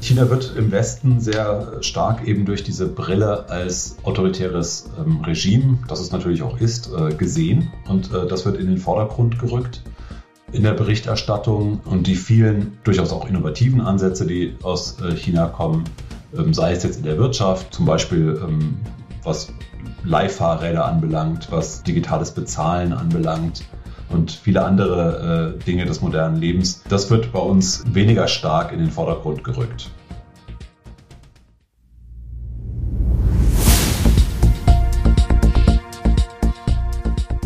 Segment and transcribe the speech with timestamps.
[0.00, 6.00] China wird im Westen sehr stark eben durch diese Brille als autoritäres ähm, Regime, das
[6.00, 7.72] es natürlich auch ist, äh, gesehen.
[7.88, 9.82] Und äh, das wird in den Vordergrund gerückt
[10.52, 15.84] in der Berichterstattung und die vielen durchaus auch innovativen Ansätze, die aus äh, China kommen,
[16.36, 18.76] ähm, sei es jetzt in der Wirtschaft, zum Beispiel ähm,
[19.24, 19.52] was
[20.04, 23.64] Leihfahrräder anbelangt, was digitales Bezahlen anbelangt,
[24.10, 26.82] und viele andere äh, Dinge des modernen Lebens.
[26.88, 29.90] Das wird bei uns weniger stark in den Vordergrund gerückt.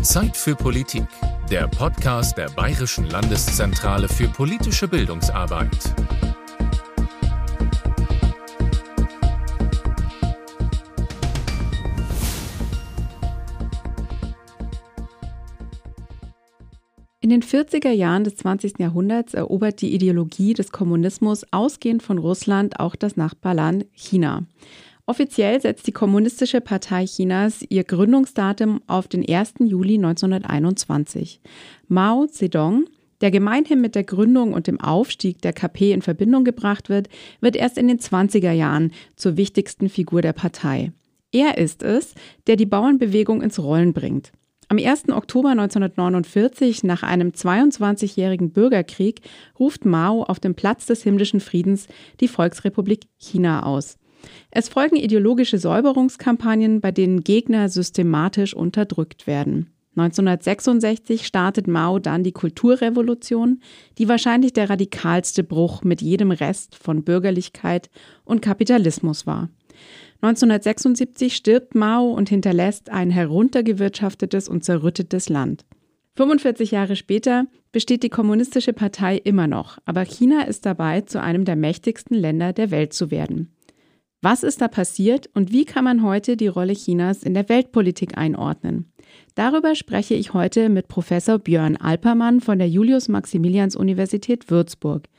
[0.01, 1.05] Zeit für Politik,
[1.49, 5.93] der Podcast der Bayerischen Landeszentrale für politische Bildungsarbeit.
[17.23, 18.79] In den 40er Jahren des 20.
[18.79, 24.43] Jahrhunderts erobert die Ideologie des Kommunismus ausgehend von Russland auch das Nachbarland China.
[25.05, 29.53] Offiziell setzt die Kommunistische Partei Chinas ihr Gründungsdatum auf den 1.
[29.59, 31.39] Juli 1921.
[31.87, 32.87] Mao Zedong,
[33.21, 37.07] der gemeinhin mit der Gründung und dem Aufstieg der KP in Verbindung gebracht wird,
[37.39, 40.91] wird erst in den 20er Jahren zur wichtigsten Figur der Partei.
[41.31, 42.15] Er ist es,
[42.47, 44.33] der die Bauernbewegung ins Rollen bringt.
[44.73, 45.09] Am 1.
[45.09, 49.21] Oktober 1949, nach einem 22-jährigen Bürgerkrieg,
[49.59, 51.85] ruft Mao auf dem Platz des himmlischen Friedens
[52.21, 53.99] die Volksrepublik China aus.
[54.49, 59.69] Es folgen ideologische Säuberungskampagnen, bei denen Gegner systematisch unterdrückt werden.
[59.95, 63.61] 1966 startet Mao dann die Kulturrevolution,
[63.99, 67.91] die wahrscheinlich der radikalste Bruch mit jedem Rest von Bürgerlichkeit
[68.25, 69.49] und Kapitalismus war.
[70.23, 75.65] 1976 stirbt Mao und hinterlässt ein heruntergewirtschaftetes und zerrüttetes Land.
[76.15, 81.43] 45 Jahre später besteht die Kommunistische Partei immer noch, aber China ist dabei, zu einem
[81.43, 83.53] der mächtigsten Länder der Welt zu werden.
[84.21, 88.17] Was ist da passiert und wie kann man heute die Rolle Chinas in der Weltpolitik
[88.17, 88.93] einordnen?
[89.35, 95.09] Darüber spreche ich heute mit Professor Björn Alpermann von der Julius-Maximilians-Universität Würzburg.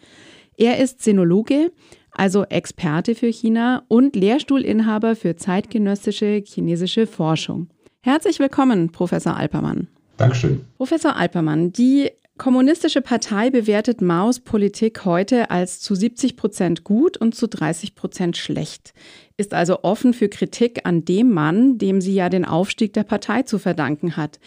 [0.57, 1.73] Er ist Sinologe,
[2.17, 7.69] also Experte für China und Lehrstuhlinhaber für zeitgenössische chinesische Forschung.
[8.03, 9.89] Herzlich willkommen, Professor Alpermann.
[10.17, 10.65] Dankeschön.
[10.77, 17.37] Professor Alpermann, die Kommunistische Partei bewertet Maos Politik heute als zu 70 Prozent gut und
[17.37, 18.93] zu 30 Prozent schlecht,
[19.37, 23.43] ist also offen für Kritik an dem Mann, dem sie ja den Aufstieg der Partei
[23.43, 24.41] zu verdanken hat.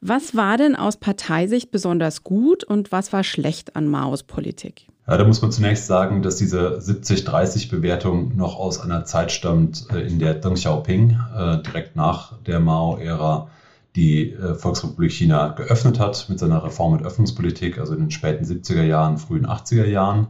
[0.00, 4.86] Was war denn aus Parteisicht besonders gut und was war schlecht an Maos Politik?
[5.06, 10.00] Ja, da muss man zunächst sagen, dass diese 70-30-Bewertung noch aus einer Zeit stammt, äh,
[10.00, 13.48] in der Deng Xiaoping äh, direkt nach der Mao-Ära
[13.96, 18.46] die äh, Volksrepublik China geöffnet hat mit seiner Reform- und Öffnungspolitik, also in den späten
[18.46, 20.28] 70er Jahren, frühen 80er Jahren.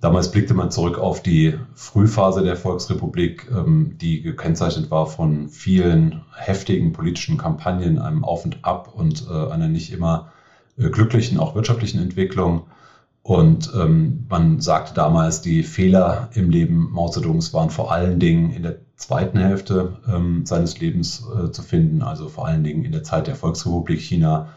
[0.00, 6.22] Damals blickte man zurück auf die Frühphase der Volksrepublik, ähm, die gekennzeichnet war von vielen
[6.34, 10.32] heftigen politischen Kampagnen, einem Auf und Ab und einer nicht immer
[10.76, 12.62] glücklichen, auch wirtschaftlichen Entwicklung.
[13.30, 18.50] Und ähm, man sagte damals, die Fehler im Leben Mao Zedongs waren vor allen Dingen
[18.50, 22.90] in der zweiten Hälfte ähm, seines Lebens äh, zu finden, also vor allen Dingen in
[22.90, 24.48] der Zeit der Volksrepublik China.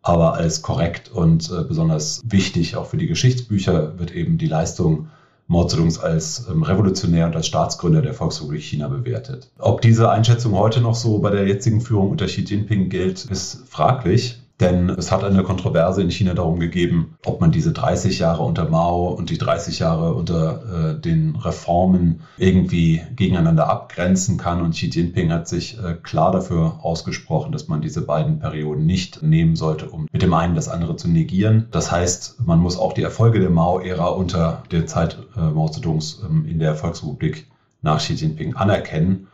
[0.00, 5.08] Aber als korrekt und äh, besonders wichtig auch für die Geschichtsbücher wird eben die Leistung
[5.46, 9.50] Mao Zedongs als ähm, Revolutionär und als Staatsgründer der Volksrepublik China bewertet.
[9.58, 13.68] Ob diese Einschätzung heute noch so bei der jetzigen Führung unter Xi Jinping gilt, ist
[13.68, 14.40] fraglich.
[14.60, 18.68] Denn es hat eine Kontroverse in China darum gegeben, ob man diese 30 Jahre unter
[18.68, 24.62] Mao und die 30 Jahre unter äh, den Reformen irgendwie gegeneinander abgrenzen kann.
[24.62, 29.24] Und Xi Jinping hat sich äh, klar dafür ausgesprochen, dass man diese beiden Perioden nicht
[29.24, 31.66] nehmen sollte, um mit dem einen das andere zu negieren.
[31.72, 36.22] Das heißt, man muss auch die Erfolge der Mao-Ära unter der Zeit äh, Mao Zedongs
[36.24, 37.48] ähm, in der Volksrepublik
[37.82, 39.26] nach Xi Jinping anerkennen.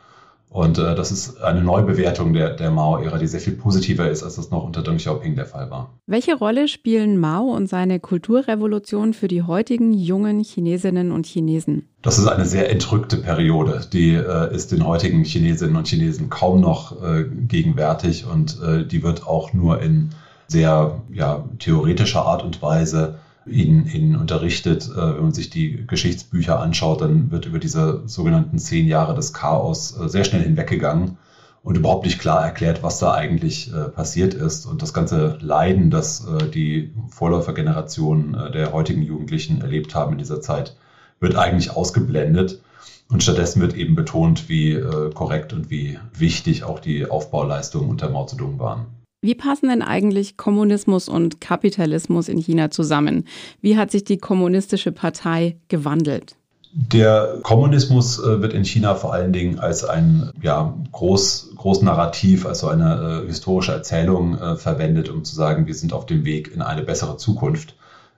[0.50, 4.34] Und äh, das ist eine Neubewertung der, der Mao-Ära, die sehr viel positiver ist, als
[4.34, 5.94] das noch unter Deng Xiaoping der Fall war.
[6.06, 11.88] Welche Rolle spielen Mao und seine Kulturrevolution für die heutigen jungen Chinesinnen und Chinesen?
[12.02, 13.82] Das ist eine sehr entrückte Periode.
[13.92, 19.04] Die äh, ist den heutigen Chinesinnen und Chinesen kaum noch äh, gegenwärtig und äh, die
[19.04, 20.10] wird auch nur in
[20.48, 23.20] sehr ja, theoretischer Art und Weise
[23.50, 24.88] ihnen, ihnen unterrichtet.
[24.88, 29.32] Äh, wenn man sich die Geschichtsbücher anschaut, dann wird über diese sogenannten zehn Jahre des
[29.32, 31.18] Chaos äh, sehr schnell hinweggegangen
[31.62, 34.66] und überhaupt nicht klar erklärt, was da eigentlich äh, passiert ist.
[34.66, 40.76] Und das ganze Leiden, das die Vorläufergenerationen der heutigen Jugendlichen erlebt haben in dieser Zeit,
[41.20, 42.62] wird eigentlich ausgeblendet.
[43.10, 44.80] Und stattdessen wird eben betont, wie
[45.14, 48.86] korrekt und wie wichtig auch die Aufbauleistungen unter Mao Zedong waren.
[49.22, 53.26] Wie passen denn eigentlich Kommunismus und Kapitalismus in China zusammen?
[53.60, 56.36] Wie hat sich die kommunistische Partei gewandelt?
[56.72, 62.46] Der Kommunismus äh, wird in China vor allen Dingen als ein ja, groß, groß Narrativ,
[62.46, 66.54] also eine äh, historische Erzählung äh, verwendet, um zu sagen, wir sind auf dem Weg
[66.54, 67.76] in eine bessere Zukunft.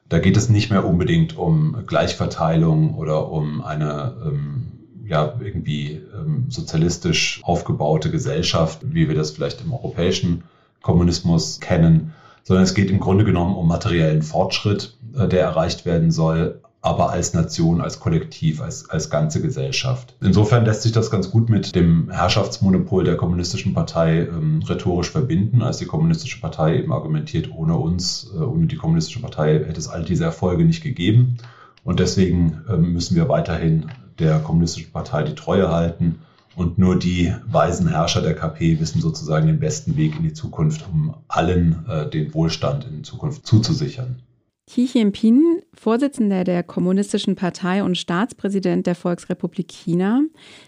[0.08, 4.72] Da geht es nicht mehr unbedingt um Gleichverteilung oder um eine ähm,
[5.04, 10.44] ja, irgendwie ähm, sozialistisch aufgebaute Gesellschaft, wie wir das vielleicht im europäischen
[10.82, 12.12] Kommunismus kennen,
[12.43, 17.11] sondern es geht im Grunde genommen um materiellen Fortschritt, äh, der erreicht werden soll, aber
[17.11, 20.17] als Nation, als Kollektiv, als, als ganze Gesellschaft.
[20.20, 25.62] Insofern lässt sich das ganz gut mit dem Herrschaftsmonopol der kommunistischen Partei ähm, rhetorisch verbinden,
[25.62, 29.88] als die kommunistische Partei eben argumentiert, ohne uns, äh, ohne die kommunistische Partei hätte es
[29.88, 31.37] all diese Erfolge nicht gegeben.
[31.85, 33.87] Und deswegen äh, müssen wir weiterhin
[34.19, 36.19] der kommunistischen Partei die Treue halten.
[36.54, 40.84] Und nur die weisen Herrscher der KP wissen sozusagen den besten Weg in die Zukunft,
[40.93, 44.22] um allen äh, den Wohlstand in Zukunft zuzusichern.
[44.69, 50.22] Xi Jinping, Vorsitzender der Kommunistischen Partei und Staatspräsident der Volksrepublik China,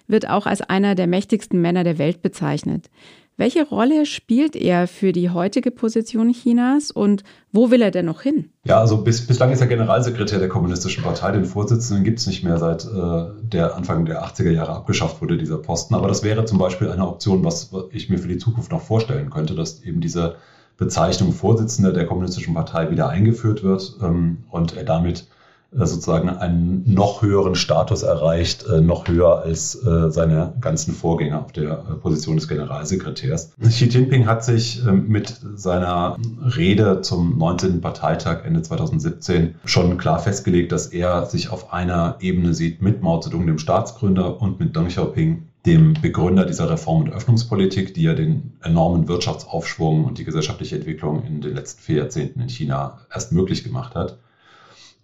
[0.08, 2.90] wird auch als einer der mächtigsten Männer der Welt bezeichnet.
[3.36, 8.22] Welche Rolle spielt er für die heutige Position Chinas und wo will er denn noch
[8.22, 8.50] hin?
[8.64, 11.32] Ja, also bis, bislang ist er Generalsekretär der Kommunistischen Partei.
[11.32, 15.36] Den Vorsitzenden gibt es nicht mehr seit äh, der Anfang der 80er Jahre abgeschafft wurde,
[15.36, 15.96] dieser Posten.
[15.96, 19.30] Aber das wäre zum Beispiel eine Option, was ich mir für die Zukunft noch vorstellen
[19.30, 20.36] könnte, dass eben diese
[20.76, 25.26] Bezeichnung Vorsitzender der Kommunistischen Partei wieder eingeführt wird ähm, und er damit
[25.76, 31.52] sozusagen einen noch höheren Status erreicht, äh, noch höher als äh, seine ganzen Vorgänger auf
[31.52, 33.52] der Position des Generalsekretärs.
[33.60, 36.16] Xi Jinping hat sich ähm, mit seiner
[36.56, 37.80] Rede zum 19.
[37.80, 43.20] Parteitag Ende 2017 schon klar festgelegt, dass er sich auf einer Ebene sieht mit Mao
[43.20, 48.14] Zedong, dem Staatsgründer, und mit Deng Xiaoping, dem Begründer dieser Reform- und Öffnungspolitik, die ja
[48.14, 53.32] den enormen Wirtschaftsaufschwung und die gesellschaftliche Entwicklung in den letzten vier Jahrzehnten in China erst
[53.32, 54.18] möglich gemacht hat.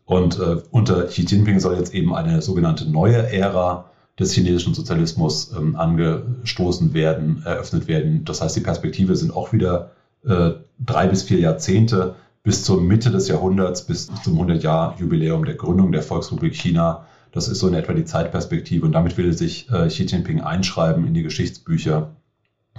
[0.04, 5.52] Und äh, unter Xi Jinping soll jetzt eben eine sogenannte neue Ära des chinesischen Sozialismus
[5.56, 8.24] ähm, angestoßen werden, eröffnet werden.
[8.24, 9.92] Das heißt, die Perspektive sind auch wieder
[10.24, 15.92] äh, drei bis vier Jahrzehnte bis zur Mitte des Jahrhunderts, bis zum 100-Jahr-Jubiläum der Gründung
[15.92, 19.86] der Volksrepublik China das ist so in etwa die Zeitperspektive und damit will sich äh,
[19.86, 22.10] Xi Jinping einschreiben in die Geschichtsbücher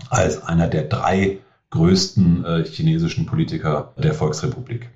[0.09, 1.39] als einer der drei
[1.69, 4.89] größten äh, chinesischen Politiker der Volksrepublik.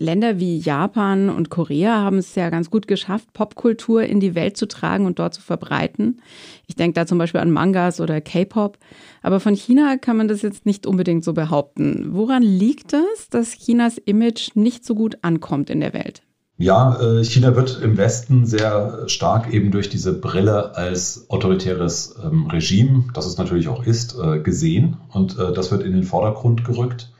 [0.00, 4.56] Länder wie Japan und Korea haben es ja ganz gut geschafft, Popkultur in die Welt
[4.56, 6.22] zu tragen und dort zu verbreiten.
[6.66, 8.78] Ich denke da zum Beispiel an Mangas oder K-Pop.
[9.22, 12.08] Aber von China kann man das jetzt nicht unbedingt so behaupten.
[12.12, 16.22] Woran liegt es, dass Chinas Image nicht so gut ankommt in der Welt?
[16.56, 22.46] Ja, äh, China wird im Westen sehr stark eben durch diese Brille als autoritäres ähm,
[22.46, 24.96] Regime, das es natürlich auch ist, äh, gesehen.
[25.10, 27.12] Und äh, das wird in den Vordergrund gerückt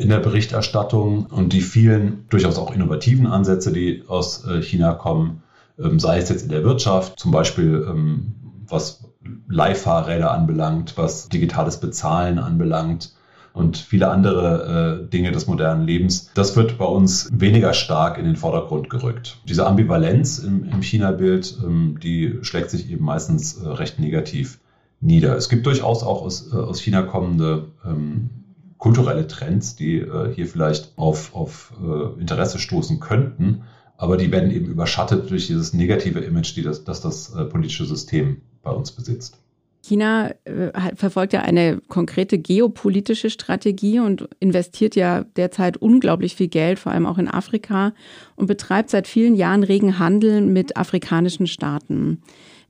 [0.00, 1.26] in der Berichterstattung.
[1.26, 5.42] Und die vielen durchaus auch innovativen Ansätze, die aus China kommen,
[5.78, 8.34] ähm, sei es jetzt in der Wirtschaft, zum Beispiel ähm,
[8.68, 9.04] was
[9.48, 13.14] Leihfahrräder anbelangt, was digitales Bezahlen anbelangt,
[13.52, 16.30] und viele andere äh, Dinge des modernen Lebens.
[16.34, 19.38] Das wird bei uns weniger stark in den Vordergrund gerückt.
[19.48, 24.60] Diese Ambivalenz im, China-Bild, ähm, die schlägt sich eben meistens äh, recht negativ
[25.00, 25.36] nieder.
[25.36, 28.30] Es gibt durchaus auch aus, äh, aus China kommende ähm,
[28.80, 33.62] kulturelle Trends, die äh, hier vielleicht auf, auf äh, Interesse stoßen könnten,
[33.96, 37.84] aber die werden eben überschattet durch dieses negative Image, die das, das das äh, politische
[37.84, 39.36] System bei uns besitzt.
[39.82, 46.78] China äh, verfolgt ja eine konkrete geopolitische Strategie und investiert ja derzeit unglaublich viel Geld,
[46.78, 47.92] vor allem auch in Afrika,
[48.36, 52.22] und betreibt seit vielen Jahren regen Handel mit afrikanischen Staaten.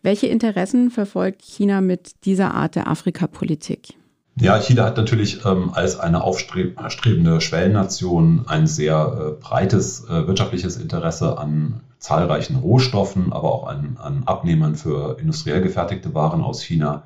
[0.02, 3.99] Welche Interessen verfolgt China mit dieser Art der Afrikapolitik?
[4.36, 10.76] Ja, China hat natürlich ähm, als eine aufstrebende Schwellennation ein sehr äh, breites äh, wirtschaftliches
[10.76, 17.02] Interesse an zahlreichen Rohstoffen, aber auch an, an Abnehmern für industriell gefertigte Waren aus China.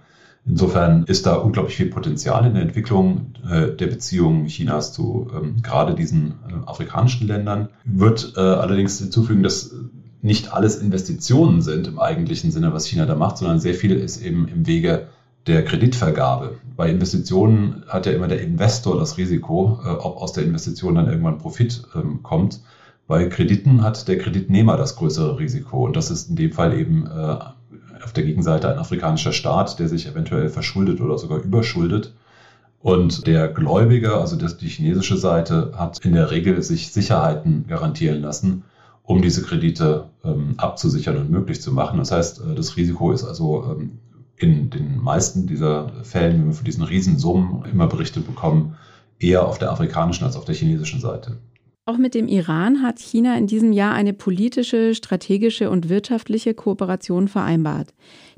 [0.46, 5.62] Insofern ist da unglaublich viel Potenzial in der Entwicklung äh, der Beziehungen Chinas zu ähm,
[5.62, 7.70] gerade diesen äh, afrikanischen Ländern.
[7.84, 9.74] Wird äh, allerdings hinzufügen, dass
[10.20, 14.22] nicht alles Investitionen sind im eigentlichen Sinne, was China da macht, sondern sehr viel ist
[14.22, 15.08] eben im Wege
[15.46, 16.58] der Kreditvergabe.
[16.76, 21.08] Bei Investitionen hat ja immer der Investor das Risiko, äh, ob aus der Investition dann
[21.08, 22.60] irgendwann Profit ähm, kommt.
[23.06, 25.84] Bei Krediten hat der Kreditnehmer das größere Risiko.
[25.84, 27.36] Und das ist in dem Fall eben äh,
[28.02, 32.14] auf der Gegenseite ein afrikanischer Staat, der sich eventuell verschuldet oder sogar überschuldet.
[32.80, 38.64] Und der Gläubiger, also die chinesische Seite, hat in der Regel sich Sicherheiten garantieren lassen,
[39.02, 41.98] um diese Kredite ähm, abzusichern und möglich zu machen.
[41.98, 43.98] Das heißt, äh, das Risiko ist also ähm,
[44.36, 48.76] in den meisten dieser Fällen, wenn wir von diesen Riesensummen immer Berichte bekommen,
[49.18, 51.38] eher auf der afrikanischen als auf der chinesischen Seite.
[51.86, 57.28] Auch mit dem Iran hat China in diesem Jahr eine politische, strategische und wirtschaftliche Kooperation
[57.28, 57.92] vereinbart.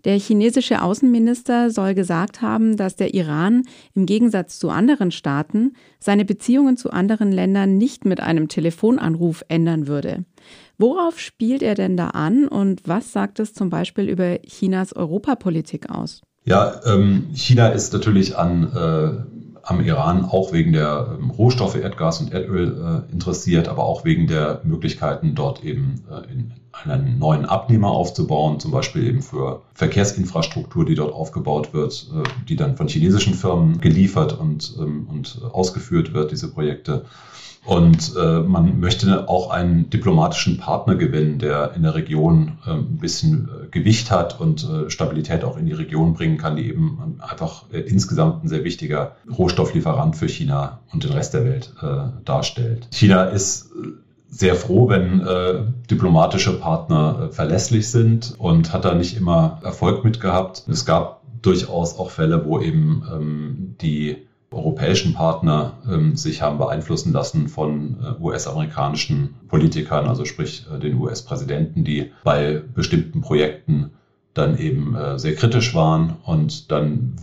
[0.04, 3.62] Der chinesische Außenminister soll gesagt haben, dass der Iran
[3.94, 9.86] im Gegensatz zu anderen Staaten seine Beziehungen zu anderen Ländern nicht mit einem Telefonanruf ändern
[9.86, 10.24] würde.
[10.76, 15.88] Worauf spielt er denn da an und was sagt es zum Beispiel über Chinas Europapolitik
[15.88, 16.20] aus?
[16.44, 19.35] Ja, ähm, China ist natürlich an äh,
[19.66, 24.26] am Iran auch wegen der ähm, Rohstoffe Erdgas und Erdöl äh, interessiert, aber auch wegen
[24.26, 26.52] der Möglichkeiten, dort eben äh, in
[26.84, 32.56] einen neuen Abnehmer aufzubauen, zum Beispiel eben für Verkehrsinfrastruktur, die dort aufgebaut wird, äh, die
[32.56, 37.04] dann von chinesischen Firmen geliefert und, ähm, und ausgeführt wird, diese Projekte.
[37.66, 42.98] Und äh, man möchte auch einen diplomatischen Partner gewinnen, der in der Region äh, ein
[42.98, 47.18] bisschen äh, Gewicht hat und äh, Stabilität auch in die Region bringen kann, die eben
[47.18, 51.74] einfach äh, insgesamt ein sehr wichtiger Rohstofflieferant für China und den Rest der Welt
[52.24, 52.86] darstellt.
[52.92, 53.70] China ist
[54.28, 60.04] sehr froh, wenn äh, diplomatische Partner äh, verlässlich sind und hat da nicht immer Erfolg
[60.04, 60.64] mit gehabt.
[60.68, 67.12] Es gab durchaus auch Fälle, wo eben ähm, die europäischen Partner ähm, sich haben beeinflussen
[67.12, 73.90] lassen von äh, US-amerikanischen Politikern, also sprich äh, den US-Präsidenten, die bei bestimmten Projekten
[74.34, 76.16] dann eben äh, sehr kritisch waren.
[76.24, 77.14] Und dann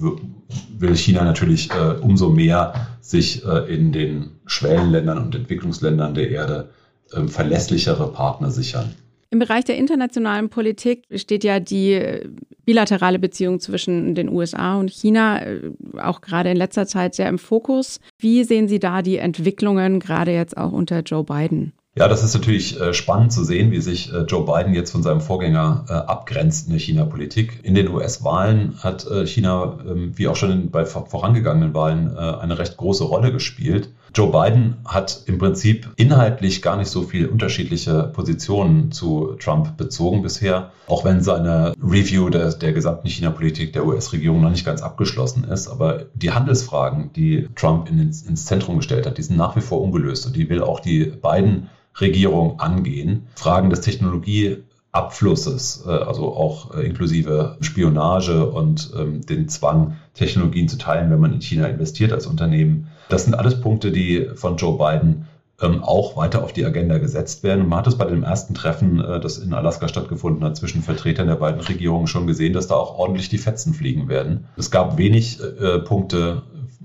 [0.78, 6.70] will China natürlich äh, umso mehr sich äh, in den Schwellenländern und Entwicklungsländern der Erde
[7.16, 8.94] ähm, verlässlichere Partner sichern.
[9.34, 12.30] Im Bereich der internationalen Politik steht ja die äh,
[12.66, 17.40] bilaterale Beziehung zwischen den USA und China äh, auch gerade in letzter Zeit sehr im
[17.40, 18.00] Fokus.
[18.20, 21.74] Wie sehen Sie da die Entwicklungen, gerade jetzt auch unter Joe Biden?
[21.96, 25.22] Ja, das ist natürlich äh, spannend zu sehen, wie sich Joe Biden jetzt von seinem
[25.22, 27.60] Vorgänger abgrenzt in der China-Politik.
[27.64, 33.04] In den US-Wahlen hat China, ähm, wie auch schon bei vorangegangenen Wahlen, eine recht große
[33.04, 33.90] Rolle gespielt.
[34.16, 40.22] Joe Biden hat im Prinzip inhaltlich gar nicht so viel unterschiedliche Positionen zu Trump bezogen
[40.22, 45.46] bisher, auch wenn seine Review der, der gesamten China-Politik der US-Regierung noch nicht ganz abgeschlossen
[45.46, 45.68] ist.
[45.68, 49.82] Aber die Handelsfragen, die Trump ins, ins Zentrum gestellt hat, die sind nach wie vor
[49.82, 53.26] ungelöst und die will auch die beiden Regierung angehen.
[53.34, 60.78] Fragen des Technologieabflusses, äh, also auch äh, inklusive Spionage und ähm, den Zwang, Technologien zu
[60.78, 62.90] teilen, wenn man in China investiert als Unternehmen.
[63.10, 65.28] Das sind alles Punkte, die von Joe Biden
[65.62, 67.68] ähm, auch weiter auf die Agenda gesetzt werden.
[67.68, 71.28] Man hat es bei dem ersten Treffen, äh, das in Alaska stattgefunden hat, zwischen Vertretern
[71.28, 74.46] der beiden Regierungen schon gesehen, dass da auch ordentlich die Fetzen fliegen werden.
[74.58, 76.44] Es gab wenig äh, Punkte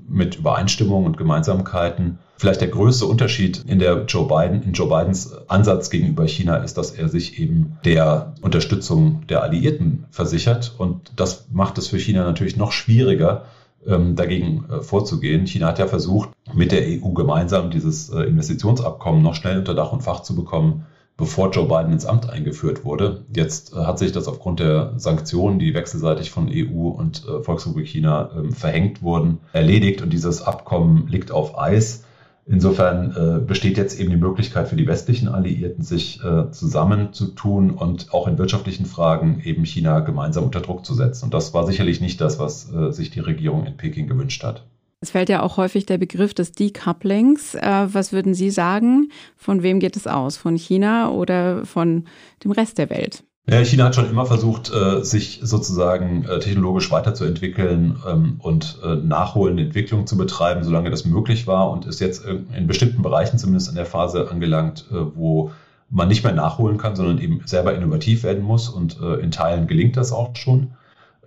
[0.08, 2.18] mit Übereinstimmung und Gemeinsamkeiten.
[2.36, 6.78] Vielleicht der größte Unterschied in der Joe Biden, in Joe Bidens Ansatz gegenüber China ist,
[6.78, 10.74] dass er sich eben der Unterstützung der Alliierten versichert.
[10.78, 13.44] Und das macht es für China natürlich noch schwieriger,
[13.86, 15.46] dagegen äh, vorzugehen.
[15.46, 19.92] China hat ja versucht, mit der EU gemeinsam dieses äh, Investitionsabkommen noch schnell unter Dach
[19.92, 23.24] und Fach zu bekommen, bevor Joe Biden ins Amt eingeführt wurde.
[23.34, 28.30] Jetzt äh, hat sich das aufgrund der Sanktionen, die wechselseitig von EU und Volksrepublik China
[28.36, 32.04] ähm, verhängt wurden, erledigt und dieses Abkommen liegt auf Eis.
[32.50, 38.12] Insofern äh, besteht jetzt eben die Möglichkeit für die westlichen Alliierten, sich äh, zusammenzutun und
[38.14, 41.26] auch in wirtschaftlichen Fragen eben China gemeinsam unter Druck zu setzen.
[41.26, 44.64] Und das war sicherlich nicht das, was äh, sich die Regierung in Peking gewünscht hat.
[45.00, 47.54] Es fällt ja auch häufig der Begriff des Decouplings.
[47.54, 49.10] Äh, was würden Sie sagen?
[49.36, 50.38] Von wem geht es aus?
[50.38, 52.06] Von China oder von
[52.42, 53.24] dem Rest der Welt?
[53.50, 59.62] Ja, China hat schon immer versucht, äh, sich sozusagen äh, technologisch weiterzuentwickeln ähm, und nachholende
[59.62, 63.74] Entwicklung zu betreiben, solange das möglich war und ist jetzt in bestimmten Bereichen zumindest in
[63.74, 65.50] der Phase angelangt, wo
[65.88, 69.96] man nicht mehr nachholen kann, sondern eben selber innovativ werden muss und in Teilen gelingt
[69.96, 70.72] das auch schon.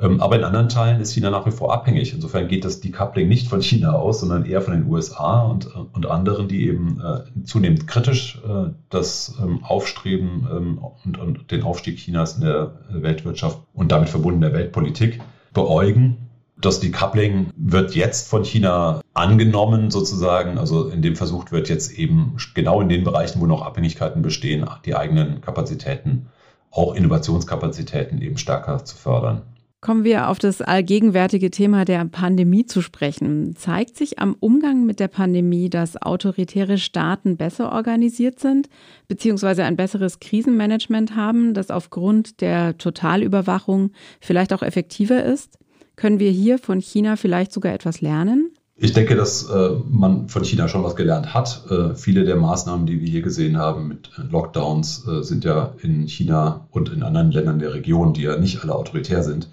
[0.01, 2.13] Ähm, aber in anderen Teilen ist China nach wie vor abhängig.
[2.13, 6.05] Insofern geht das Decoupling nicht von China aus, sondern eher von den USA und, und
[6.08, 11.98] anderen, die eben äh, zunehmend kritisch äh, das ähm, Aufstreben ähm, und, und den Aufstieg
[11.98, 15.22] Chinas in der Weltwirtschaft und damit verbunden der Weltpolitik
[15.53, 16.17] beäugen.
[16.60, 22.38] Das Decoupling wird jetzt von China angenommen, sozusagen, also in dem versucht wird jetzt eben
[22.53, 26.27] genau in den Bereichen, wo noch Abhängigkeiten bestehen, die eigenen Kapazitäten,
[26.70, 29.41] auch Innovationskapazitäten eben stärker zu fördern.
[29.81, 33.55] Kommen wir auf das allgegenwärtige Thema der Pandemie zu sprechen.
[33.55, 38.69] Zeigt sich am Umgang mit der Pandemie, dass autoritäre Staaten besser organisiert sind,
[39.07, 45.57] beziehungsweise ein besseres Krisenmanagement haben, das aufgrund der Totalüberwachung vielleicht auch effektiver ist?
[45.95, 48.51] Können wir hier von China vielleicht sogar etwas lernen?
[48.75, 51.65] Ich denke, dass äh, man von China schon was gelernt hat.
[51.71, 56.07] Äh, viele der Maßnahmen, die wir hier gesehen haben mit Lockdowns, äh, sind ja in
[56.07, 59.50] China und in anderen Ländern der Region, die ja nicht alle autoritär sind,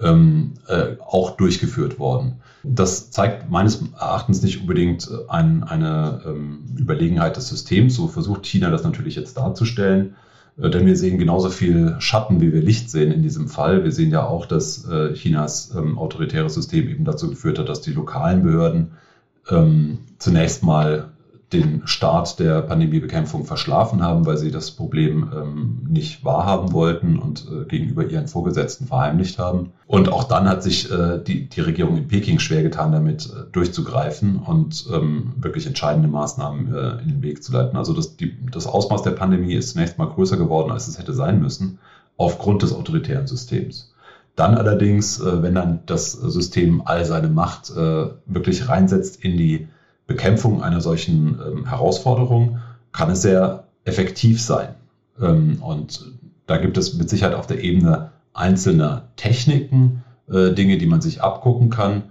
[0.00, 2.40] ähm, äh, auch durchgeführt worden.
[2.62, 7.94] Das zeigt meines Erachtens nicht unbedingt ein, eine ähm, Überlegenheit des Systems.
[7.94, 10.16] So versucht China das natürlich jetzt darzustellen.
[10.60, 13.84] Äh, denn wir sehen genauso viel Schatten, wie wir Licht sehen in diesem Fall.
[13.84, 17.80] Wir sehen ja auch, dass äh, Chinas ähm, autoritäres System eben dazu geführt hat, dass
[17.80, 18.92] die lokalen Behörden
[19.48, 21.10] ähm, zunächst mal
[21.52, 27.46] den Start der Pandemiebekämpfung verschlafen haben, weil sie das Problem ähm, nicht wahrhaben wollten und
[27.50, 29.70] äh, gegenüber ihren Vorgesetzten verheimlicht haben.
[29.86, 33.50] Und auch dann hat sich äh, die, die Regierung in Peking schwer getan, damit äh,
[33.50, 37.78] durchzugreifen und ähm, wirklich entscheidende Maßnahmen äh, in den Weg zu leiten.
[37.78, 41.14] Also das, die, das Ausmaß der Pandemie ist zunächst mal größer geworden, als es hätte
[41.14, 41.78] sein müssen,
[42.18, 43.94] aufgrund des autoritären Systems.
[44.36, 49.68] Dann allerdings, äh, wenn dann das System all seine Macht äh, wirklich reinsetzt in die
[50.08, 52.58] Bekämpfung einer solchen ähm, Herausforderung
[52.90, 54.74] kann es sehr effektiv sein.
[55.20, 56.12] Ähm, und
[56.46, 61.22] da gibt es mit Sicherheit auf der Ebene einzelner Techniken, äh, Dinge, die man sich
[61.22, 62.04] abgucken kann.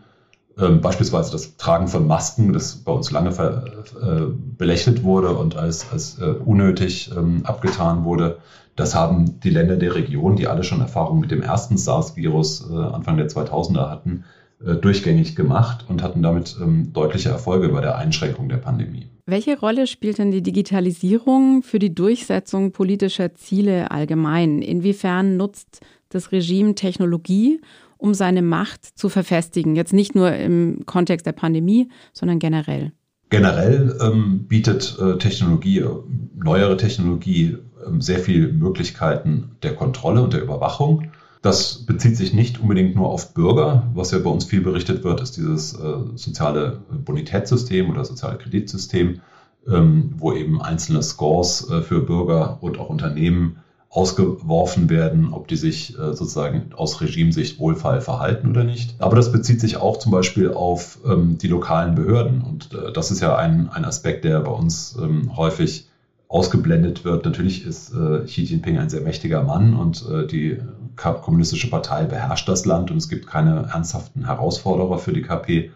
[0.59, 3.65] Ähm, beispielsweise das Tragen von Masken, das bei uns lange ver,
[4.01, 4.25] äh,
[4.57, 8.37] belächelt wurde und als, als äh, unnötig ähm, abgetan wurde.
[8.75, 12.75] Das haben die Länder der Region, die alle schon Erfahrung mit dem ersten SARS-Virus äh,
[12.75, 14.23] Anfang der 2000er hatten,
[14.59, 19.07] durchgängig gemacht und hatten damit ähm, deutliche Erfolge bei der Einschränkung der Pandemie.
[19.27, 24.61] Welche Rolle spielt denn die Digitalisierung für die Durchsetzung politischer Ziele allgemein?
[24.61, 27.59] Inwiefern nutzt das Regime Technologie,
[27.97, 29.75] um seine Macht zu verfestigen?
[29.75, 32.93] Jetzt nicht nur im Kontext der Pandemie, sondern generell.
[33.29, 35.89] Generell ähm, bietet äh, Technologie, äh,
[36.35, 41.11] neuere Technologie, äh, sehr viele Möglichkeiten der Kontrolle und der Überwachung.
[41.41, 43.87] Das bezieht sich nicht unbedingt nur auf Bürger.
[43.93, 49.21] Was ja bei uns viel berichtet wird, ist dieses äh, soziale Bonitätssystem oder soziale Kreditsystem,
[49.67, 53.57] ähm, wo eben einzelne Scores äh, für Bürger und auch Unternehmen
[53.89, 58.95] ausgeworfen werden, ob die sich äh, sozusagen aus Regimesicht wohlfeil verhalten oder nicht.
[58.99, 62.41] Aber das bezieht sich auch zum Beispiel auf ähm, die lokalen Behörden.
[62.41, 65.87] Und das ist ja ein, ein Aspekt, der bei uns ähm, häufig
[66.27, 67.25] ausgeblendet wird.
[67.25, 70.57] Natürlich ist äh, Xi Jinping ein sehr mächtiger Mann und äh, die
[70.97, 75.71] kommunistische Partei beherrscht das Land und es gibt keine ernsthaften Herausforderer für die KP.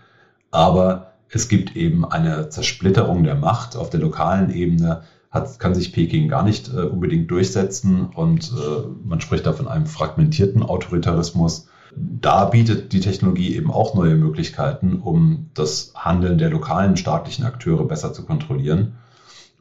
[0.52, 5.04] Aber es gibt eben eine Zersplitterung der Macht auf der lokalen Ebene.
[5.30, 9.70] Hat, kann sich Peking gar nicht äh, unbedingt durchsetzen und äh, man spricht da von
[9.70, 11.68] einem fragmentierten Autoritarismus.
[11.96, 17.86] Da bietet die Technologie eben auch neue Möglichkeiten, um das Handeln der lokalen staatlichen Akteure
[17.86, 18.96] besser zu kontrollieren.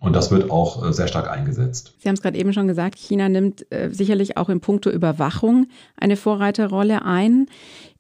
[0.01, 1.95] Und das wird auch äh, sehr stark eingesetzt.
[1.99, 5.67] Sie haben es gerade eben schon gesagt, China nimmt äh, sicherlich auch im Punkto Überwachung
[5.95, 7.47] eine Vorreiterrolle ein.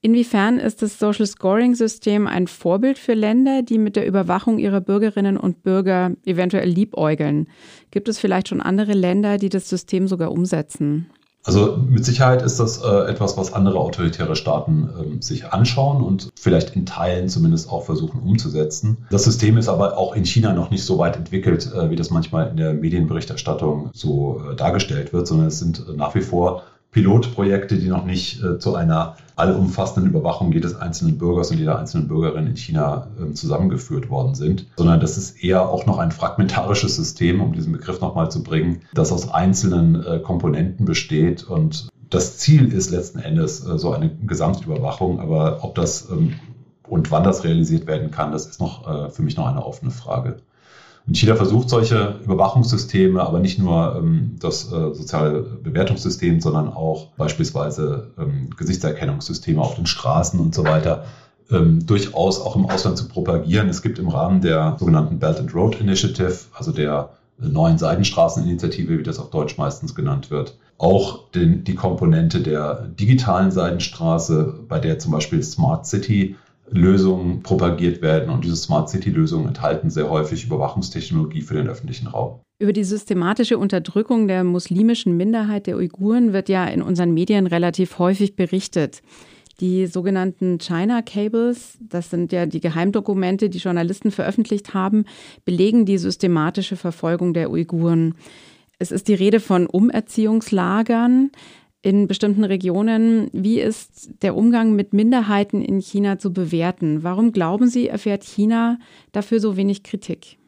[0.00, 4.80] Inwiefern ist das Social Scoring System ein Vorbild für Länder, die mit der Überwachung ihrer
[4.80, 7.48] Bürgerinnen und Bürger eventuell liebäugeln?
[7.90, 11.10] Gibt es vielleicht schon andere Länder, die das System sogar umsetzen?
[11.42, 16.28] Also mit Sicherheit ist das äh, etwas, was andere autoritäre Staaten ähm, sich anschauen und
[16.38, 19.06] vielleicht in Teilen zumindest auch versuchen umzusetzen.
[19.10, 22.10] Das System ist aber auch in China noch nicht so weit entwickelt, äh, wie das
[22.10, 26.62] manchmal in der Medienberichterstattung so äh, dargestellt wird, sondern es sind äh, nach wie vor
[26.92, 32.08] Pilotprojekte, die noch nicht äh, zu einer allumfassenden Überwachung jedes einzelnen Bürgers und jeder einzelnen
[32.08, 36.96] Bürgerin in China äh, zusammengeführt worden sind, sondern das ist eher auch noch ein fragmentarisches
[36.96, 42.38] System, um diesen Begriff nochmal zu bringen, das aus einzelnen äh, Komponenten besteht und das
[42.38, 46.34] Ziel ist letzten Endes äh, so eine Gesamtüberwachung, aber ob das ähm,
[46.88, 49.92] und wann das realisiert werden kann, das ist noch äh, für mich noch eine offene
[49.92, 50.42] Frage.
[51.10, 57.08] Und China versucht solche Überwachungssysteme, aber nicht nur ähm, das äh, soziale Bewertungssystem, sondern auch
[57.16, 61.06] beispielsweise ähm, Gesichtserkennungssysteme auf den Straßen und so weiter
[61.50, 63.68] ähm, durchaus auch im Ausland zu propagieren.
[63.68, 69.02] Es gibt im Rahmen der sogenannten Belt and Road Initiative, also der neuen Seidenstraßeninitiative, wie
[69.02, 75.00] das auf Deutsch meistens genannt wird, auch den, die Komponente der digitalen Seidenstraße, bei der
[75.00, 76.36] zum Beispiel Smart City
[76.70, 78.30] Lösungen propagiert werden.
[78.30, 82.40] Und diese Smart City-Lösungen enthalten sehr häufig Überwachungstechnologie für den öffentlichen Raum.
[82.58, 87.98] Über die systematische Unterdrückung der muslimischen Minderheit der Uiguren wird ja in unseren Medien relativ
[87.98, 89.02] häufig berichtet.
[89.60, 95.04] Die sogenannten China Cables, das sind ja die Geheimdokumente, die Journalisten veröffentlicht haben,
[95.44, 98.14] belegen die systematische Verfolgung der Uiguren.
[98.78, 101.30] Es ist die Rede von Umerziehungslagern
[101.82, 103.30] in bestimmten Regionen.
[103.32, 107.02] Wie ist der Umgang mit Minderheiten in China zu bewerten?
[107.02, 108.78] Warum glauben Sie, erfährt China
[109.12, 110.38] dafür so wenig Kritik?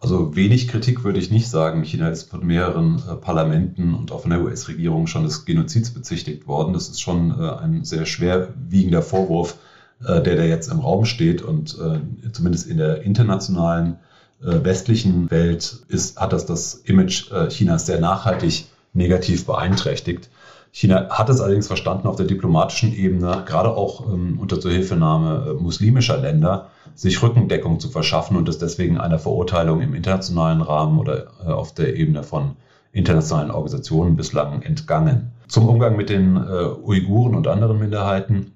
[0.00, 1.82] Also wenig Kritik würde ich nicht sagen.
[1.84, 6.46] China ist von mehreren äh, Parlamenten und auch von der US-Regierung schon des Genozids bezichtigt
[6.46, 6.72] worden.
[6.72, 9.58] Das ist schon äh, ein sehr schwerwiegender Vorwurf,
[10.02, 11.42] äh, der da jetzt im Raum steht.
[11.42, 13.96] Und äh, zumindest in der internationalen
[14.42, 20.30] äh, westlichen Welt ist, hat das das Image äh, Chinas sehr nachhaltig negativ beeinträchtigt.
[20.72, 25.62] China hat es allerdings verstanden, auf der diplomatischen Ebene, gerade auch ähm, unter Zuhilfenahme äh,
[25.62, 31.26] muslimischer Länder, sich Rückendeckung zu verschaffen und ist deswegen einer Verurteilung im internationalen Rahmen oder
[31.44, 32.56] äh, auf der Ebene von
[32.92, 35.32] internationalen Organisationen bislang entgangen.
[35.48, 38.52] Zum Umgang mit den äh, Uiguren und anderen Minderheiten.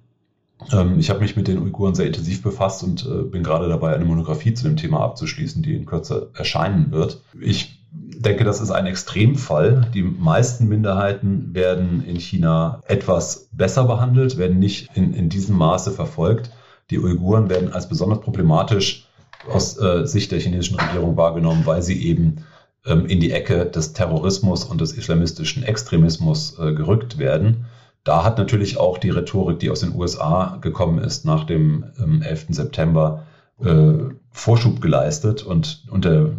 [0.73, 3.95] Ähm, ich habe mich mit den Uiguren sehr intensiv befasst und äh, bin gerade dabei,
[3.95, 7.23] eine Monographie zu dem Thema abzuschließen, die in Kürze erscheinen wird.
[7.41, 7.84] Ich
[8.25, 9.91] denke, das ist ein Extremfall.
[9.95, 15.93] Die meisten Minderheiten werden in China etwas besser behandelt, werden nicht in, in diesem Maße
[15.93, 16.51] verfolgt.
[16.91, 19.07] Die Uiguren werden als besonders problematisch
[19.51, 22.45] aus äh, Sicht der chinesischen Regierung wahrgenommen, weil sie eben
[22.87, 27.67] ähm, in die Ecke des Terrorismus und des islamistischen Extremismus äh, gerückt werden.
[28.05, 32.23] Da hat natürlich auch die Rhetorik, die aus den USA gekommen ist nach dem ähm,
[32.23, 32.47] 11.
[32.51, 33.25] September,
[33.63, 33.95] äh,
[34.31, 36.33] Vorschub geleistet und unter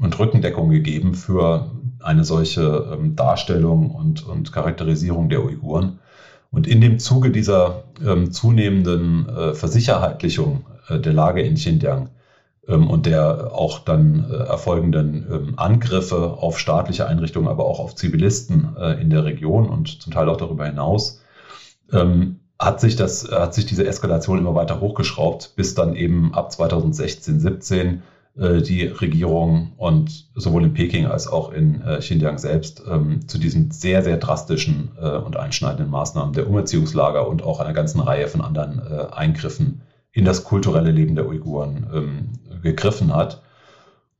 [0.00, 5.98] und Rückendeckung gegeben für eine solche ähm, Darstellung und, und Charakterisierung der Uiguren.
[6.50, 12.10] Und in dem Zuge dieser ähm, zunehmenden äh, Versicherheitlichung äh, der Lage in Xinjiang
[12.66, 17.94] ähm, und der auch dann äh, erfolgenden ähm, Angriffe auf staatliche Einrichtungen, aber auch auf
[17.94, 21.20] Zivilisten äh, in der Region und zum Teil auch darüber hinaus,
[21.92, 26.50] ähm, hat sich das, hat sich diese Eskalation immer weiter hochgeschraubt, bis dann eben ab
[26.50, 28.00] 2016, 17 äh,
[28.38, 33.72] die Regierung und sowohl in Peking als auch in äh, Xinjiang selbst ähm, zu diesen
[33.72, 38.40] sehr, sehr drastischen äh, und einschneidenden Maßnahmen der Umerziehungslager und auch einer ganzen Reihe von
[38.40, 42.28] anderen äh, Eingriffen in das kulturelle Leben der Uiguren ähm,
[42.62, 43.42] gegriffen hat.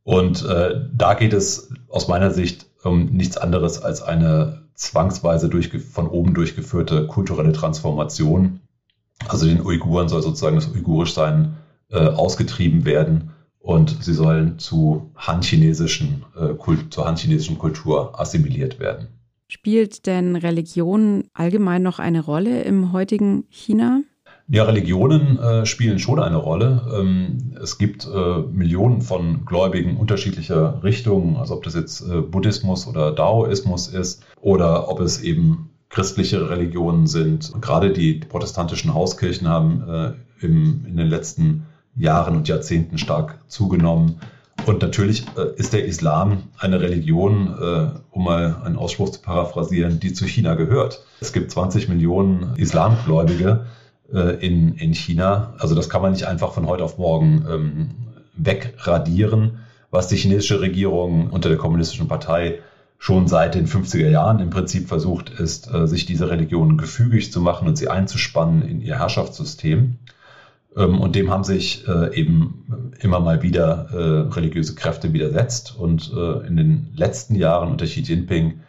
[0.02, 5.50] Und äh, da geht es aus meiner Sicht um nichts anderes als eine zwangsweise
[5.80, 8.60] von oben durchgeführte kulturelle Transformation.
[9.28, 11.56] Also den Uiguren soll sozusagen das Uigurischsein
[11.90, 19.08] äh, ausgetrieben werden und sie sollen zu Han-chinesischen, äh, zur Han-chinesischen Kultur assimiliert werden.
[19.48, 24.02] Spielt denn Religion allgemein noch eine Rolle im heutigen China?
[24.50, 26.82] Ja, Religionen äh, spielen schon eine Rolle.
[26.98, 32.86] Ähm, es gibt äh, Millionen von Gläubigen unterschiedlicher Richtungen, also ob das jetzt äh, Buddhismus
[32.86, 37.52] oder Daoismus ist oder ob es eben christliche Religionen sind.
[37.60, 40.12] gerade die, die protestantischen Hauskirchen haben äh,
[40.44, 41.77] im, in den letzten Jahren
[42.36, 44.20] und Jahrzehnten stark zugenommen.
[44.66, 50.00] Und natürlich äh, ist der Islam eine Religion, äh, um mal einen Ausspruch zu paraphrasieren,
[50.00, 51.04] die zu China gehört.
[51.20, 53.66] Es gibt 20 Millionen Islamgläubige
[54.12, 55.54] äh, in, in China.
[55.58, 57.90] Also das kann man nicht einfach von heute auf morgen ähm,
[58.34, 62.60] wegradieren, was die chinesische Regierung unter der kommunistischen Partei
[62.98, 67.68] schon seit den 50er Jahren im Prinzip versucht ist, sich diese Religion gefügig zu machen
[67.68, 69.98] und sie einzuspannen in ihr Herrschaftssystem.
[70.78, 75.76] Ähm, und dem haben sich äh, eben immer mal wieder äh, religiöse Kräfte widersetzt.
[75.76, 78.60] Und äh, in den letzten Jahren unter Xi Jinping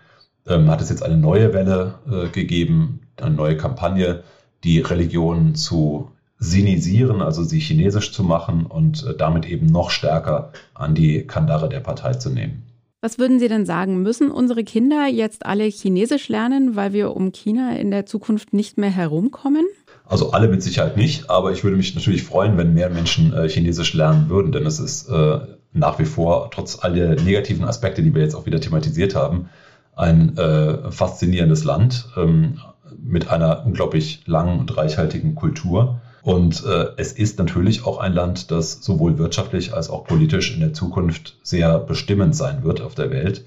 [0.47, 1.95] ähm, hat es jetzt eine neue Welle
[2.31, 4.23] gegeben, eine neue Kampagne,
[4.63, 10.95] die Religion zu sinisieren, also sie chinesisch zu machen und damit eben noch stärker an
[10.95, 12.63] die Kandare der Partei zu nehmen.
[13.01, 14.01] Was würden Sie denn sagen?
[14.01, 18.77] Müssen unsere Kinder jetzt alle Chinesisch lernen, weil wir um China in der Zukunft nicht
[18.77, 19.65] mehr herumkommen?
[20.09, 23.47] Also alle mit Sicherheit nicht, aber ich würde mich natürlich freuen, wenn mehr Menschen äh,
[23.47, 25.39] Chinesisch lernen würden, denn es ist äh,
[25.71, 29.49] nach wie vor, trotz all der negativen Aspekte, die wir jetzt auch wieder thematisiert haben,
[29.95, 32.59] ein äh, faszinierendes Land ähm,
[32.97, 36.01] mit einer unglaublich langen und reichhaltigen Kultur.
[36.23, 40.59] Und äh, es ist natürlich auch ein Land, das sowohl wirtschaftlich als auch politisch in
[40.59, 43.45] der Zukunft sehr bestimmend sein wird auf der Welt.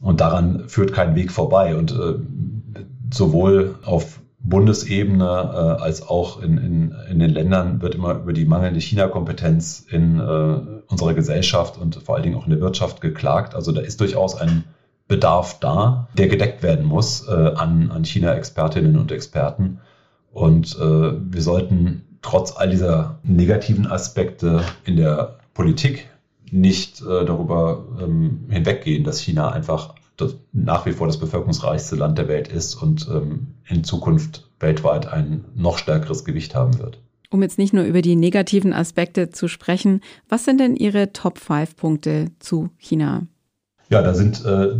[0.00, 1.74] Und daran führt kein Weg vorbei.
[1.76, 2.14] Und äh,
[3.10, 8.44] sowohl auf Bundesebene äh, als auch in, in, in den Ländern wird immer über die
[8.44, 13.54] mangelnde China-Kompetenz in äh, unserer Gesellschaft und vor allen Dingen auch in der Wirtschaft geklagt.
[13.54, 14.64] Also da ist durchaus ein
[15.08, 19.80] Bedarf da, der gedeckt werden muss äh, an, an China-Expertinnen und Experten.
[20.30, 26.10] Und äh, wir sollten trotz all dieser negativen Aspekte in der Politik
[26.50, 32.18] nicht äh, darüber ähm, hinweggehen, dass China einfach das nach wie vor das bevölkerungsreichste Land
[32.18, 36.98] der Welt ist und ähm, in Zukunft weltweit ein noch stärkeres Gewicht haben wird.
[37.30, 41.38] Um jetzt nicht nur über die negativen Aspekte zu sprechen, was sind denn Ihre Top
[41.38, 43.26] 5 Punkte zu China?
[43.88, 44.76] Ja, da sind äh,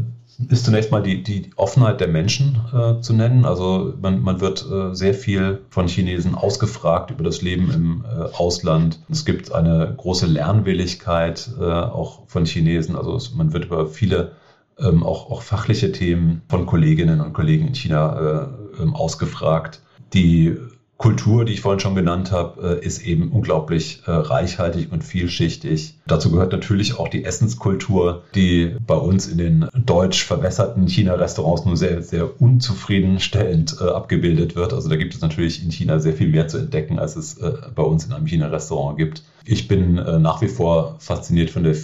[0.48, 3.44] ist zunächst mal die, die Offenheit der Menschen äh, zu nennen.
[3.44, 8.24] Also man, man wird äh, sehr viel von Chinesen ausgefragt über das Leben im äh,
[8.34, 9.00] Ausland.
[9.10, 12.96] Es gibt eine große Lernwilligkeit äh, auch von Chinesen.
[12.96, 14.32] Also es, man wird über viele
[14.78, 19.80] ähm, auch, auch fachliche Themen von Kolleginnen und Kollegen in China äh, ähm, ausgefragt.
[20.12, 20.56] Die
[20.96, 25.98] Kultur, die ich vorhin schon genannt habe, äh, ist eben unglaublich äh, reichhaltig und vielschichtig.
[26.06, 31.76] Dazu gehört natürlich auch die Essenskultur, die bei uns in den deutsch verwässerten China-Restaurants nur
[31.76, 34.72] sehr, sehr unzufriedenstellend äh, abgebildet wird.
[34.72, 37.40] Also da gibt es natürlich in China sehr viel mehr zu entdecken, als es
[37.74, 39.24] bei uns in einem China-Restaurant gibt.
[39.44, 41.74] Ich bin nach wie vor fasziniert von der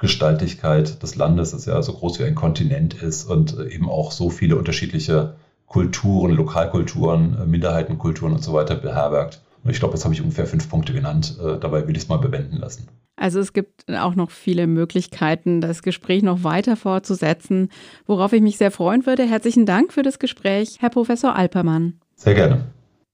[0.00, 4.30] Vielgestaltigkeit des Landes, das ja so groß wie ein Kontinent ist und eben auch so
[4.30, 5.34] viele unterschiedliche
[5.66, 9.42] Kulturen, Lokalkulturen, äh, Minderheitenkulturen und so weiter beherbergt.
[9.62, 11.36] Und ich glaube, jetzt habe ich ungefähr fünf Punkte genannt.
[11.38, 12.88] Äh, dabei will ich es mal bewenden lassen.
[13.16, 17.68] Also es gibt auch noch viele Möglichkeiten, das Gespräch noch weiter fortzusetzen,
[18.06, 19.24] worauf ich mich sehr freuen würde.
[19.24, 22.00] Herzlichen Dank für das Gespräch, Herr Professor Alpermann.
[22.16, 22.64] Sehr gerne.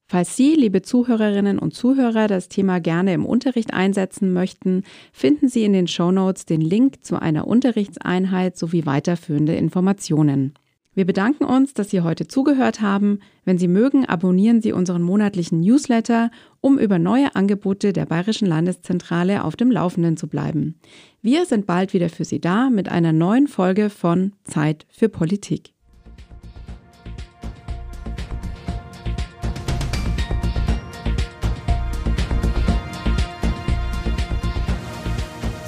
[0.08, 5.64] Falls Sie, liebe Zuhörerinnen und Zuhörer, das Thema gerne im Unterricht einsetzen möchten, finden Sie
[5.64, 10.54] in den Show Notes den Link zu einer Unterrichtseinheit sowie weiterführende Informationen.
[10.94, 13.18] Wir bedanken uns, dass Sie heute zugehört haben.
[13.44, 19.44] Wenn Sie mögen, abonnieren Sie unseren monatlichen Newsletter, um über neue Angebote der Bayerischen Landeszentrale
[19.44, 20.80] auf dem Laufenden zu bleiben.
[21.20, 25.75] Wir sind bald wieder für Sie da mit einer neuen Folge von Zeit für Politik.